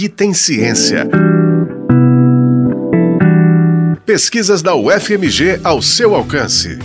aqui 0.00 0.08
tem 0.08 0.32
ciência. 0.32 1.06
Pesquisas 4.06 4.62
da 4.62 4.74
UFMG 4.74 5.60
ao 5.62 5.82
seu 5.82 6.14
alcance. 6.14 6.78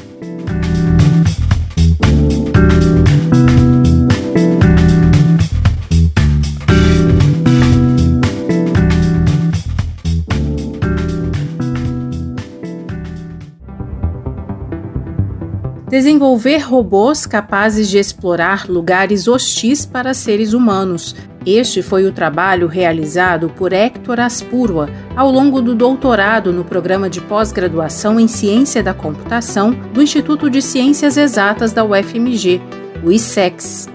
Desenvolver 15.89 16.57
robôs 16.57 17.25
capazes 17.25 17.87
de 17.87 17.97
explorar 17.97 18.67
lugares 18.67 19.29
hostis 19.29 19.85
para 19.85 20.13
seres 20.13 20.51
humanos. 20.51 21.15
Este 21.45 21.83
foi 21.83 22.05
o 22.05 22.11
trabalho 22.11 22.65
realizado 22.65 23.49
por 23.49 23.71
Hector 23.71 24.19
Aspurua 24.19 24.89
ao 25.15 25.29
longo 25.29 25.61
do 25.61 25.75
doutorado 25.75 26.51
no 26.51 26.65
programa 26.65 27.07
de 27.07 27.21
pós-graduação 27.21 28.19
em 28.19 28.27
Ciência 28.27 28.81
da 28.81 28.95
Computação 28.95 29.69
do 29.93 30.01
Instituto 30.01 30.49
de 30.49 30.59
Ciências 30.59 31.17
Exatas 31.17 31.71
da 31.71 31.85
UFMG, 31.85 32.59
o 33.03 33.11
ISEX. 33.11 33.87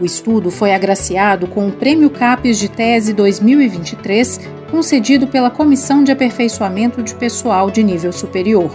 O 0.00 0.04
estudo 0.06 0.50
foi 0.50 0.72
agraciado 0.72 1.46
com 1.46 1.68
o 1.68 1.72
Prêmio 1.72 2.08
CAPES 2.08 2.58
de 2.58 2.70
Tese 2.70 3.12
2023, 3.12 4.40
concedido 4.70 5.26
pela 5.26 5.50
Comissão 5.50 6.02
de 6.02 6.10
Aperfeiçoamento 6.10 7.02
de 7.02 7.14
Pessoal 7.14 7.70
de 7.70 7.82
Nível 7.82 8.12
Superior. 8.12 8.70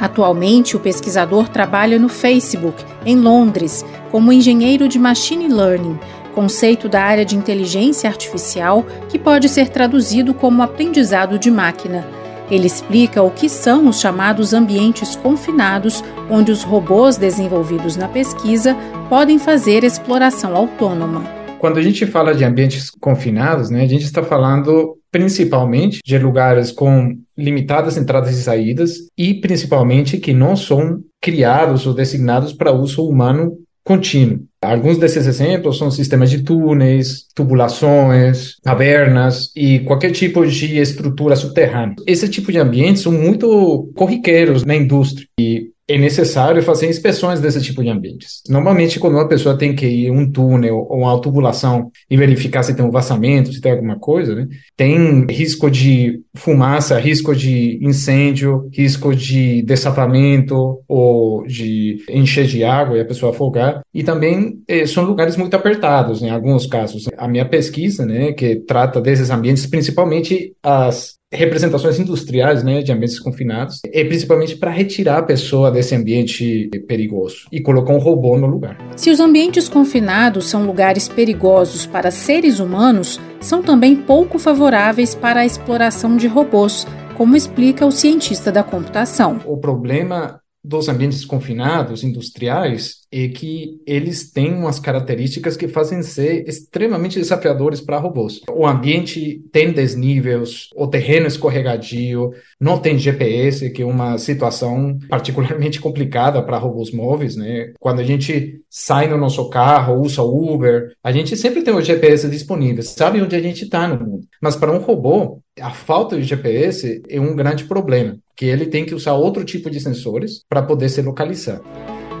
Atualmente, 0.00 0.76
o 0.76 0.80
pesquisador 0.80 1.48
trabalha 1.50 1.98
no 1.98 2.08
Facebook, 2.08 2.82
em 3.04 3.16
Londres, 3.16 3.84
como 4.10 4.32
engenheiro 4.32 4.88
de 4.88 4.98
machine 4.98 5.46
learning, 5.46 5.98
conceito 6.34 6.88
da 6.88 7.02
área 7.02 7.24
de 7.24 7.36
inteligência 7.36 8.10
artificial 8.10 8.84
que 9.08 9.18
pode 9.18 9.48
ser 9.48 9.68
traduzido 9.68 10.34
como 10.34 10.62
aprendizado 10.62 11.38
de 11.38 11.50
máquina. 11.50 12.04
Ele 12.50 12.66
explica 12.66 13.22
o 13.22 13.30
que 13.30 13.48
são 13.48 13.88
os 13.88 14.00
chamados 14.00 14.52
ambientes 14.52 15.16
confinados, 15.16 16.04
onde 16.30 16.52
os 16.52 16.62
robôs 16.62 17.16
desenvolvidos 17.16 17.96
na 17.96 18.08
pesquisa 18.08 18.76
podem 19.08 19.38
fazer 19.38 19.82
exploração 19.82 20.54
autônoma. 20.54 21.24
Quando 21.58 21.78
a 21.78 21.82
gente 21.82 22.04
fala 22.04 22.34
de 22.34 22.44
ambientes 22.44 22.90
confinados, 23.00 23.70
né, 23.70 23.82
a 23.82 23.86
gente 23.86 24.04
está 24.04 24.22
falando 24.22 24.98
principalmente 25.10 26.00
de 26.04 26.18
lugares 26.18 26.70
com 26.70 27.16
limitadas 27.38 27.96
entradas 27.96 28.36
e 28.36 28.42
saídas 28.42 29.08
e 29.16 29.32
principalmente 29.34 30.18
que 30.18 30.34
não 30.34 30.56
são 30.56 31.00
criados 31.22 31.86
ou 31.86 31.94
designados 31.94 32.52
para 32.52 32.72
uso 32.72 33.06
humano 33.08 33.56
contínuo. 33.82 34.40
Alguns 34.64 34.98
desses 34.98 35.26
exemplos 35.26 35.78
são 35.78 35.90
sistemas 35.90 36.30
de 36.30 36.42
túneis, 36.42 37.26
tubulações, 37.34 38.56
cavernas 38.64 39.50
e 39.54 39.80
qualquer 39.80 40.10
tipo 40.10 40.46
de 40.46 40.78
estrutura 40.78 41.36
subterrânea. 41.36 41.96
Esse 42.06 42.28
tipo 42.28 42.50
de 42.50 42.58
ambientes 42.58 43.02
são 43.02 43.12
muito 43.12 43.90
corriqueiros 43.94 44.64
na 44.64 44.74
indústria 44.74 45.26
e 45.38 45.73
é 45.86 45.98
necessário 45.98 46.62
fazer 46.62 46.88
inspeções 46.88 47.40
desse 47.40 47.60
tipo 47.62 47.82
de 47.82 47.90
ambientes. 47.90 48.42
Normalmente, 48.48 48.98
quando 48.98 49.14
uma 49.14 49.28
pessoa 49.28 49.56
tem 49.56 49.74
que 49.74 49.86
ir 49.86 50.10
um 50.10 50.30
túnel 50.30 50.86
ou 50.88 51.00
uma 51.00 51.20
tubulação 51.20 51.90
e 52.08 52.16
verificar 52.16 52.62
se 52.62 52.74
tem 52.74 52.84
um 52.84 52.90
vazamento, 52.90 53.52
se 53.52 53.60
tem 53.60 53.72
alguma 53.72 53.98
coisa, 53.98 54.34
né, 54.34 54.48
tem 54.76 55.26
risco 55.26 55.70
de 55.70 56.20
fumaça, 56.34 56.98
risco 56.98 57.34
de 57.34 57.78
incêndio, 57.82 58.68
risco 58.72 59.14
de 59.14 59.62
dessapamento 59.62 60.80
ou 60.88 61.44
de 61.46 62.02
encher 62.08 62.46
de 62.46 62.64
água 62.64 62.96
e 62.96 63.00
a 63.00 63.04
pessoa 63.04 63.32
afogar. 63.32 63.82
E 63.92 64.02
também 64.02 64.62
eh, 64.66 64.86
são 64.86 65.04
lugares 65.04 65.36
muito 65.36 65.54
apertados, 65.54 66.22
em 66.22 66.30
alguns 66.30 66.66
casos. 66.66 67.04
A 67.18 67.28
minha 67.28 67.44
pesquisa, 67.44 68.06
né, 68.06 68.32
que 68.32 68.56
trata 68.56 69.00
desses 69.00 69.28
ambientes, 69.30 69.66
principalmente 69.66 70.54
as 70.62 71.18
representações 71.34 71.98
industriais, 71.98 72.62
né, 72.62 72.82
de 72.82 72.92
ambientes 72.92 73.18
confinados, 73.18 73.80
é 73.86 74.04
principalmente 74.04 74.56
para 74.56 74.70
retirar 74.70 75.18
a 75.18 75.22
pessoa 75.22 75.70
desse 75.70 75.94
ambiente 75.94 76.70
perigoso 76.86 77.46
e 77.50 77.60
colocar 77.60 77.92
um 77.92 77.98
robô 77.98 78.38
no 78.38 78.46
lugar. 78.46 78.76
Se 78.96 79.10
os 79.10 79.20
ambientes 79.20 79.68
confinados 79.68 80.46
são 80.46 80.64
lugares 80.64 81.08
perigosos 81.08 81.86
para 81.86 82.10
seres 82.10 82.60
humanos, 82.60 83.20
são 83.40 83.62
também 83.62 83.96
pouco 83.96 84.38
favoráveis 84.38 85.14
para 85.14 85.40
a 85.40 85.46
exploração 85.46 86.16
de 86.16 86.26
robôs, 86.26 86.86
como 87.16 87.36
explica 87.36 87.86
o 87.86 87.92
cientista 87.92 88.50
da 88.50 88.62
computação. 88.62 89.40
O 89.44 89.56
problema 89.56 90.40
dos 90.64 90.88
ambientes 90.88 91.24
confinados 91.24 92.02
industriais 92.02 93.03
é 93.14 93.28
que 93.28 93.80
eles 93.86 94.32
têm 94.32 94.52
umas 94.52 94.80
características 94.80 95.56
que 95.56 95.68
fazem 95.68 96.02
ser 96.02 96.48
extremamente 96.48 97.18
desafiadores 97.18 97.80
para 97.80 97.98
robôs. 97.98 98.40
O 98.50 98.66
ambiente 98.66 99.40
tem 99.52 99.72
desníveis, 99.72 100.68
o 100.74 100.88
terreno 100.88 101.28
escorregadio, 101.28 102.32
não 102.58 102.78
tem 102.78 102.98
GPS, 102.98 103.70
que 103.70 103.82
é 103.82 103.86
uma 103.86 104.18
situação 104.18 104.98
particularmente 105.08 105.80
complicada 105.80 106.42
para 106.42 106.58
robôs 106.58 106.90
móveis, 106.90 107.36
né? 107.36 107.72
Quando 107.78 108.00
a 108.00 108.04
gente 108.04 108.60
sai 108.68 109.06
no 109.06 109.16
nosso 109.16 109.48
carro, 109.48 110.00
usa 110.00 110.22
o 110.22 110.52
Uber, 110.52 110.92
a 111.02 111.12
gente 111.12 111.36
sempre 111.36 111.62
tem 111.62 111.72
o 111.72 111.80
GPS 111.80 112.28
disponível, 112.28 112.82
sabe 112.82 113.22
onde 113.22 113.36
a 113.36 113.40
gente 113.40 113.62
está 113.62 113.86
no 113.86 114.04
mundo. 114.04 114.26
Mas 114.40 114.56
para 114.56 114.72
um 114.72 114.78
robô, 114.78 115.38
a 115.60 115.70
falta 115.70 116.16
de 116.16 116.24
GPS 116.24 117.00
é 117.08 117.20
um 117.20 117.36
grande 117.36 117.64
problema, 117.64 118.16
que 118.34 118.46
ele 118.46 118.66
tem 118.66 118.84
que 118.84 118.94
usar 118.94 119.12
outro 119.12 119.44
tipo 119.44 119.70
de 119.70 119.78
sensores 119.78 120.42
para 120.48 120.62
poder 120.62 120.88
se 120.88 121.00
localizar. 121.00 121.60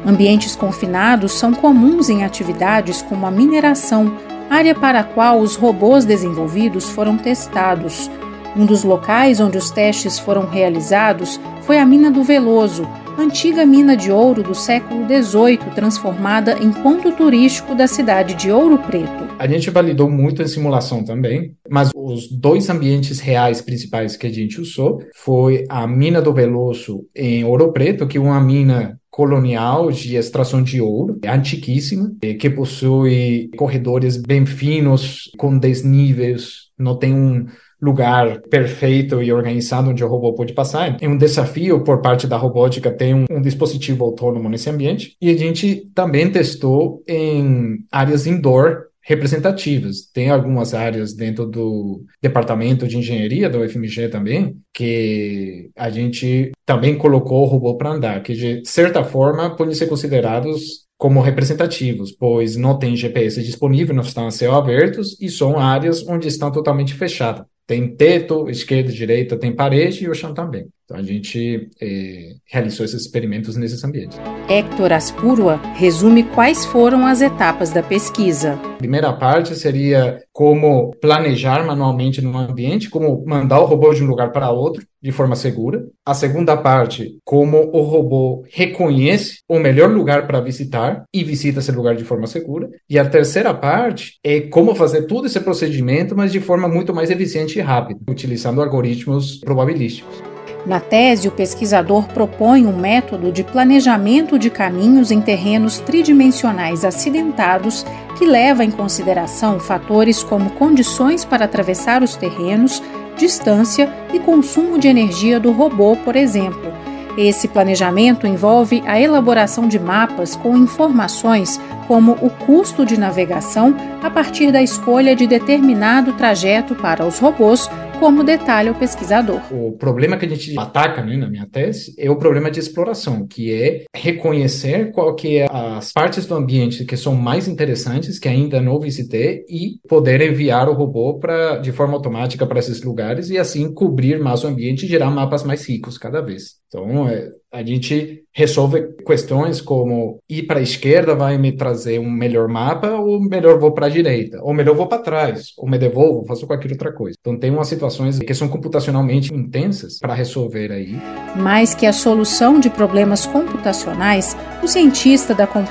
Ambientes 0.06 0.54
confinados 0.54 1.32
são 1.32 1.54
comuns 1.54 2.10
em 2.10 2.24
atividades 2.24 3.00
como 3.00 3.24
a 3.24 3.30
mineração, 3.30 4.14
área 4.50 4.74
para 4.74 5.00
a 5.00 5.04
qual 5.04 5.40
os 5.40 5.56
robôs 5.56 6.04
desenvolvidos 6.04 6.90
foram 6.90 7.16
testados. 7.16 8.10
Um 8.54 8.66
dos 8.66 8.84
locais 8.84 9.40
onde 9.40 9.56
os 9.56 9.70
testes 9.70 10.18
foram 10.18 10.46
realizados 10.46 11.40
foi 11.62 11.78
a 11.78 11.86
mina 11.86 12.10
do 12.10 12.22
Veloso, 12.22 12.86
antiga 13.18 13.64
mina 13.64 13.96
de 13.96 14.10
ouro 14.12 14.42
do 14.42 14.54
século 14.54 15.06
XVIII, 15.06 15.74
transformada 15.74 16.58
em 16.58 16.70
ponto 16.70 17.10
turístico 17.12 17.74
da 17.74 17.86
cidade 17.86 18.34
de 18.34 18.50
Ouro 18.50 18.78
Preto. 18.78 19.28
A 19.38 19.46
gente 19.46 19.70
validou 19.70 20.10
muito 20.10 20.42
em 20.42 20.46
simulação 20.46 21.04
também, 21.04 21.54
mas 21.68 21.90
os 21.94 22.30
dois 22.30 22.68
ambientes 22.68 23.20
reais 23.20 23.60
principais 23.60 24.16
que 24.16 24.26
a 24.26 24.32
gente 24.32 24.60
usou 24.60 25.00
foi 25.14 25.64
a 25.68 25.86
mina 25.86 26.20
do 26.20 26.32
Veloso 26.32 27.06
em 27.14 27.44
Ouro 27.44 27.72
Preto, 27.72 28.06
que 28.06 28.18
é 28.18 28.20
uma 28.20 28.40
mina 28.40 28.98
colonial 29.14 29.92
de 29.92 30.16
extração 30.16 30.60
de 30.60 30.80
ouro, 30.80 31.20
antiquíssima, 31.24 32.12
que 32.40 32.50
possui 32.50 33.48
corredores 33.56 34.16
bem 34.16 34.44
finos, 34.44 35.30
com 35.38 35.56
desníveis, 35.56 36.70
não 36.76 36.96
tem 36.96 37.14
um 37.14 37.46
lugar 37.80 38.40
perfeito 38.50 39.22
e 39.22 39.32
organizado 39.32 39.90
onde 39.90 40.02
o 40.02 40.08
robô 40.08 40.32
pode 40.32 40.52
passar. 40.52 40.96
É 41.00 41.08
um 41.08 41.16
desafio 41.16 41.84
por 41.84 42.02
parte 42.02 42.26
da 42.26 42.36
robótica 42.36 42.90
ter 42.90 43.14
um, 43.14 43.24
um, 43.30 43.40
dispositivo 43.40 44.02
autônomo 44.02 44.48
nesse 44.48 44.68
ambiente. 44.68 45.16
E 45.22 45.30
a 45.30 45.38
gente 45.38 45.88
também 45.94 46.28
testou 46.28 47.00
em 47.06 47.84
áreas 47.92 48.26
indoor 48.26 48.86
representativas. 49.04 50.08
Tem 50.12 50.30
algumas 50.30 50.74
áreas 50.74 51.14
dentro 51.14 51.46
do 51.46 52.04
departamento 52.22 52.88
de 52.88 52.98
engenharia 52.98 53.50
da 53.50 53.58
UFMG 53.58 54.08
também, 54.08 54.56
que 54.72 55.70
a 55.76 55.90
gente 55.90 56.52
também 56.64 56.96
colocou 56.96 57.42
o 57.42 57.46
robô 57.46 57.76
para 57.76 57.92
andar, 57.92 58.22
que 58.22 58.34
de 58.34 58.62
certa 58.64 59.04
forma 59.04 59.54
podem 59.54 59.74
ser 59.74 59.86
considerados 59.86 60.84
como 60.96 61.20
representativos, 61.20 62.12
pois 62.12 62.56
não 62.56 62.78
tem 62.78 62.96
GPS 62.96 63.42
disponível, 63.42 63.94
não 63.94 64.02
estão 64.02 64.26
a 64.26 64.30
céu 64.30 64.54
abertos 64.54 65.20
e 65.20 65.28
são 65.28 65.58
áreas 65.58 66.06
onde 66.08 66.28
estão 66.28 66.50
totalmente 66.50 66.94
fechadas. 66.94 67.44
Tem 67.66 67.94
teto, 67.94 68.48
esquerda, 68.48 68.92
direita, 68.92 69.38
tem 69.38 69.54
parede 69.54 70.04
e 70.04 70.08
o 70.08 70.14
chão 70.14 70.34
também. 70.34 70.66
Então 70.84 70.98
a 70.98 71.02
gente 71.02 71.70
eh, 71.80 72.34
realizou 72.44 72.84
esses 72.84 73.00
experimentos 73.00 73.56
nesses 73.56 73.82
ambientes. 73.82 74.18
Hector 74.50 74.92
Aspurua 74.92 75.56
resume 75.76 76.24
quais 76.24 76.66
foram 76.66 77.06
as 77.06 77.22
etapas 77.22 77.70
da 77.70 77.82
pesquisa. 77.82 78.52
A 78.52 78.76
primeira 78.76 79.10
parte 79.14 79.54
seria 79.54 80.22
como 80.30 80.94
planejar 81.00 81.64
manualmente 81.64 82.20
no 82.20 82.36
ambiente, 82.36 82.90
como 82.90 83.24
mandar 83.26 83.60
o 83.60 83.64
robô 83.64 83.94
de 83.94 84.04
um 84.04 84.06
lugar 84.06 84.30
para 84.30 84.50
outro 84.50 84.86
de 85.00 85.10
forma 85.10 85.34
segura. 85.36 85.86
A 86.04 86.12
segunda 86.12 86.54
parte, 86.54 87.18
como 87.24 87.70
o 87.72 87.80
robô 87.80 88.44
reconhece 88.50 89.38
o 89.48 89.58
melhor 89.58 89.90
lugar 89.90 90.26
para 90.26 90.40
visitar 90.40 91.04
e 91.14 91.24
visita 91.24 91.60
esse 91.60 91.72
lugar 91.72 91.96
de 91.96 92.04
forma 92.04 92.26
segura. 92.26 92.68
E 92.90 92.98
a 92.98 93.08
terceira 93.08 93.54
parte 93.54 94.18
é 94.22 94.40
como 94.42 94.74
fazer 94.74 95.02
todo 95.06 95.26
esse 95.26 95.40
procedimento, 95.40 96.14
mas 96.14 96.30
de 96.30 96.40
forma 96.40 96.68
muito 96.68 96.94
mais 96.94 97.10
eficiente 97.10 97.58
e 97.58 97.62
rápida, 97.62 98.00
utilizando 98.06 98.60
algoritmos 98.60 99.36
probabilísticos. 99.36 100.33
Na 100.66 100.80
tese, 100.80 101.28
o 101.28 101.30
pesquisador 101.30 102.08
propõe 102.08 102.66
um 102.66 102.74
método 102.74 103.30
de 103.30 103.44
planejamento 103.44 104.38
de 104.38 104.48
caminhos 104.48 105.10
em 105.10 105.20
terrenos 105.20 105.78
tridimensionais 105.78 106.84
acidentados 106.84 107.84
que 108.16 108.24
leva 108.24 108.64
em 108.64 108.70
consideração 108.70 109.60
fatores 109.60 110.22
como 110.22 110.50
condições 110.50 111.22
para 111.24 111.44
atravessar 111.44 112.02
os 112.02 112.16
terrenos, 112.16 112.82
distância 113.18 113.92
e 114.12 114.18
consumo 114.18 114.78
de 114.78 114.88
energia 114.88 115.38
do 115.38 115.52
robô, 115.52 115.96
por 115.96 116.16
exemplo. 116.16 116.72
Esse 117.16 117.46
planejamento 117.46 118.26
envolve 118.26 118.82
a 118.86 118.98
elaboração 118.98 119.68
de 119.68 119.78
mapas 119.78 120.34
com 120.34 120.56
informações 120.56 121.60
como 121.86 122.12
o 122.20 122.30
custo 122.30 122.84
de 122.84 122.98
navegação 122.98 123.76
a 124.02 124.10
partir 124.10 124.50
da 124.50 124.62
escolha 124.62 125.14
de 125.14 125.26
determinado 125.26 126.14
trajeto 126.14 126.74
para 126.74 127.04
os 127.04 127.18
robôs, 127.18 127.70
como 128.04 128.22
detalha 128.22 128.70
o 128.70 128.74
pesquisador. 128.74 129.40
O 129.50 129.72
problema 129.78 130.18
que 130.18 130.26
a 130.26 130.28
gente 130.28 130.58
ataca 130.58 131.02
né, 131.02 131.16
na 131.16 131.26
minha 131.26 131.46
tese 131.46 131.94
é 131.96 132.10
o 132.10 132.16
problema 132.16 132.50
de 132.50 132.60
exploração, 132.60 133.26
que 133.26 133.50
é 133.50 133.84
reconhecer 133.96 134.92
qual 134.92 135.14
que 135.14 135.38
é 135.38 135.46
as 135.76 135.92
partes 135.92 136.26
do 136.26 136.34
ambiente 136.34 136.84
que 136.84 136.96
são 136.96 137.14
mais 137.14 137.48
interessantes, 137.48 138.18
que 138.18 138.28
ainda 138.28 138.60
não 138.60 138.80
visitei, 138.80 139.44
e 139.48 139.78
poder 139.88 140.20
enviar 140.20 140.68
o 140.68 140.74
robô 140.74 141.18
pra, 141.18 141.58
de 141.58 141.72
forma 141.72 141.94
automática 141.94 142.46
para 142.46 142.58
esses 142.58 142.82
lugares 142.82 143.30
e 143.30 143.38
assim 143.38 143.72
cobrir 143.72 144.18
mais 144.18 144.44
o 144.44 144.46
ambiente 144.46 144.84
e 144.84 144.88
gerar 144.88 145.10
mapas 145.10 145.42
mais 145.42 145.68
ricos 145.68 145.98
cada 145.98 146.20
vez. 146.20 146.62
Então, 146.68 147.08
é, 147.08 147.30
a 147.52 147.62
gente 147.62 148.24
resolve 148.32 148.94
questões 149.06 149.60
como 149.60 150.18
ir 150.28 150.42
para 150.42 150.58
a 150.58 150.62
esquerda 150.62 151.14
vai 151.14 151.38
me 151.38 151.52
trazer 151.52 152.00
um 152.00 152.10
melhor 152.10 152.48
mapa 152.48 152.90
ou 152.90 153.20
melhor 153.20 153.60
vou 153.60 153.72
para 153.72 153.86
a 153.86 153.88
direita, 153.88 154.40
ou 154.42 154.52
melhor 154.52 154.74
vou 154.74 154.88
para 154.88 155.00
trás, 155.00 155.52
ou 155.56 155.68
me 155.70 155.78
devolvo, 155.78 156.26
faço 156.26 156.48
qualquer 156.48 156.72
outra 156.72 156.92
coisa. 156.92 157.16
Então 157.20 157.38
tem 157.38 157.52
umas 157.52 157.68
situações 157.68 158.18
que 158.18 158.34
são 158.34 158.48
computacionalmente 158.48 159.32
intensas 159.32 160.00
para 160.00 160.14
resolver 160.14 160.72
aí. 160.72 160.96
Mais 161.36 161.76
que 161.76 161.86
a 161.86 161.92
solução 161.92 162.58
de 162.58 162.68
problemas 162.68 163.24
computacionais, 163.24 164.36
o 164.60 164.66
cientista 164.66 165.32
da 165.32 165.46
computação 165.46 165.63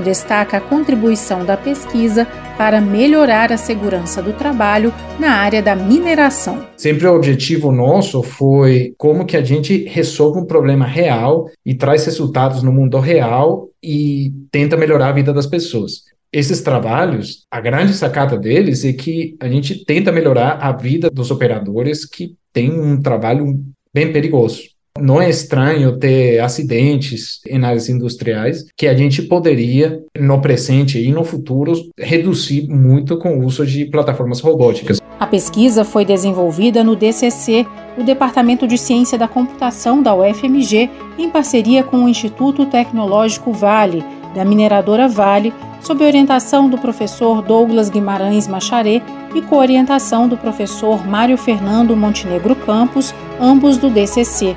destaca 0.00 0.56
a 0.56 0.60
contribuição 0.60 1.44
da 1.44 1.56
pesquisa 1.56 2.26
para 2.56 2.80
melhorar 2.80 3.52
a 3.52 3.56
segurança 3.56 4.22
do 4.22 4.32
trabalho 4.32 4.92
na 5.18 5.32
área 5.32 5.62
da 5.62 5.74
mineração. 5.74 6.66
Sempre 6.76 7.06
o 7.06 7.14
objetivo 7.14 7.72
nosso 7.72 8.22
foi 8.22 8.94
como 8.96 9.26
que 9.26 9.36
a 9.36 9.42
gente 9.42 9.84
resolve 9.84 10.40
um 10.40 10.44
problema 10.44 10.86
real 10.86 11.48
e 11.64 11.74
traz 11.74 12.04
resultados 12.06 12.62
no 12.62 12.72
mundo 12.72 12.98
real 12.98 13.68
e 13.82 14.32
tenta 14.50 14.76
melhorar 14.76 15.08
a 15.08 15.12
vida 15.12 15.32
das 15.32 15.46
pessoas. 15.46 16.04
Esses 16.32 16.62
trabalhos, 16.62 17.46
a 17.50 17.60
grande 17.60 17.92
sacada 17.92 18.38
deles 18.38 18.84
é 18.84 18.92
que 18.92 19.36
a 19.38 19.48
gente 19.48 19.84
tenta 19.84 20.10
melhorar 20.10 20.58
a 20.60 20.72
vida 20.72 21.10
dos 21.10 21.30
operadores 21.30 22.06
que 22.06 22.36
têm 22.52 22.70
um 22.70 23.00
trabalho 23.00 23.60
bem 23.92 24.12
perigoso. 24.12 24.62
Não 25.00 25.20
é 25.20 25.28
estranho 25.28 25.98
ter 25.98 26.38
acidentes 26.40 27.40
em 27.46 27.64
áreas 27.64 27.88
industriais 27.88 28.66
que 28.76 28.86
a 28.86 28.94
gente 28.94 29.22
poderia, 29.22 30.00
no 30.18 30.40
presente 30.40 31.02
e 31.02 31.10
no 31.10 31.24
futuro, 31.24 31.72
reduzir 31.98 32.68
muito 32.68 33.18
com 33.18 33.38
o 33.38 33.44
uso 33.44 33.64
de 33.64 33.86
plataformas 33.86 34.40
robóticas. 34.40 35.00
A 35.18 35.26
pesquisa 35.26 35.84
foi 35.84 36.04
desenvolvida 36.04 36.84
no 36.84 36.94
DCC, 36.94 37.66
o 37.96 38.02
Departamento 38.02 38.66
de 38.66 38.76
Ciência 38.76 39.16
da 39.16 39.26
Computação 39.26 40.02
da 40.02 40.14
UFMG, 40.14 40.90
em 41.18 41.30
parceria 41.30 41.82
com 41.82 42.04
o 42.04 42.08
Instituto 42.08 42.66
Tecnológico 42.66 43.52
Vale, 43.52 44.04
da 44.34 44.44
mineradora 44.44 45.08
Vale, 45.08 45.54
sob 45.80 46.04
orientação 46.04 46.68
do 46.68 46.78
professor 46.78 47.42
Douglas 47.42 47.88
Guimarães 47.88 48.46
Macharé 48.46 49.02
e 49.34 49.42
com 49.42 49.56
orientação 49.56 50.28
do 50.28 50.36
professor 50.36 51.06
Mário 51.06 51.36
Fernando 51.36 51.96
Montenegro 51.96 52.54
Campos, 52.54 53.14
ambos 53.40 53.76
do 53.76 53.88
DCC. 53.88 54.56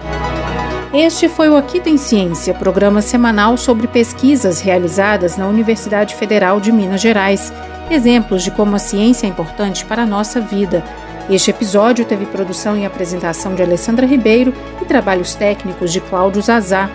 Este 0.93 1.27
foi 1.27 1.49
o 1.49 1.57
Aqui 1.57 1.79
Tem 1.79 1.97
Ciência, 1.97 2.53
programa 2.53 3.01
semanal 3.01 3.57
sobre 3.57 3.87
pesquisas 3.87 4.61
realizadas 4.61 5.37
na 5.37 5.47
Universidade 5.47 6.15
Federal 6.15 6.59
de 6.59 6.71
Minas 6.71 7.01
Gerais 7.01 7.51
exemplos 7.89 8.43
de 8.43 8.51
como 8.51 8.75
a 8.75 8.79
ciência 8.79 9.27
é 9.27 9.29
importante 9.29 9.85
para 9.85 10.03
a 10.03 10.05
nossa 10.05 10.39
vida. 10.39 10.83
Este 11.29 11.49
episódio 11.49 12.05
teve 12.05 12.25
produção 12.25 12.77
e 12.77 12.85
apresentação 12.85 13.55
de 13.55 13.63
Alessandra 13.63 14.05
Ribeiro 14.05 14.53
e 14.81 14.85
trabalhos 14.85 15.33
técnicos 15.35 15.91
de 15.91 15.99
Cláudio 15.99 16.41
Zazá. 16.41 16.89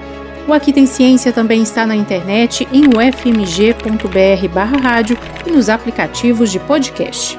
O 0.47 0.53
Aqui 0.53 0.73
Tem 0.73 0.87
Ciência 0.87 1.33
também 1.33 1.63
está 1.63 1.85
na 1.87 1.97
internet 1.97 2.67
em 2.73 2.85
ufmg.br 2.87 4.49
barra 4.53 4.79
rádio 4.79 5.19
e 5.47 5.51
nos 5.51 5.69
aplicativos 5.69 6.51
de 6.51 6.59
podcast. 6.61 7.39